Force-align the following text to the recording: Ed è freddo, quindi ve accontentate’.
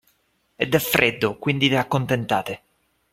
Ed 0.55 0.73
è 0.73 0.79
freddo, 0.79 1.37
quindi 1.37 1.69
ve 1.69 1.77
accontentate’. 1.77 2.61